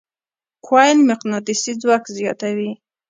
کویل 0.65 0.99
مقناطیسي 1.09 1.71
ځواک 1.81 2.03
زیاتوي. 2.17 2.71